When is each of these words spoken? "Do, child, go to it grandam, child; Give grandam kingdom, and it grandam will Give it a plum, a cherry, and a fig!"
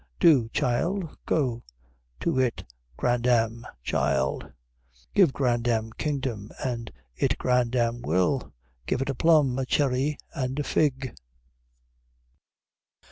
"Do, 0.19 0.49
child, 0.49 1.15
go 1.27 1.61
to 2.21 2.39
it 2.39 2.63
grandam, 2.97 3.67
child; 3.83 4.51
Give 5.13 5.31
grandam 5.31 5.91
kingdom, 5.95 6.49
and 6.65 6.91
it 7.15 7.37
grandam 7.37 8.01
will 8.01 8.51
Give 8.87 9.03
it 9.03 9.11
a 9.11 9.13
plum, 9.13 9.59
a 9.59 9.65
cherry, 9.67 10.17
and 10.33 10.57
a 10.57 10.63
fig!" 10.63 11.15